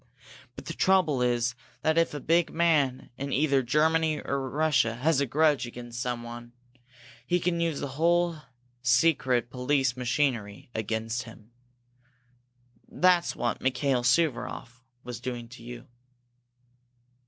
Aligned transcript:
But 0.55 0.65
the 0.65 0.73
trouble 0.73 1.21
is 1.21 1.53
that 1.83 1.95
if 1.95 2.15
a 2.15 2.19
big 2.19 2.51
man 2.51 3.11
in 3.19 3.31
either 3.31 3.61
Germany 3.61 4.19
or 4.19 4.49
Russia 4.49 4.95
has 4.95 5.21
a 5.21 5.27
grudge 5.27 5.67
against 5.67 5.99
someone, 6.01 6.53
he 7.27 7.39
can 7.39 7.59
use 7.59 7.81
that 7.81 7.85
whole 7.85 8.37
secret 8.81 9.51
police 9.51 9.95
machinery 9.95 10.71
against 10.73 11.25
him. 11.25 11.51
That's 12.89 13.35
what 13.35 13.61
Mikail 13.61 14.01
Suvaroff 14.01 14.81
was 15.03 15.19
doing 15.21 15.47
to 15.49 15.61
you." 15.61 15.85